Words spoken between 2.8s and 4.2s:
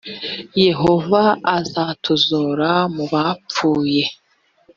mu bapfuye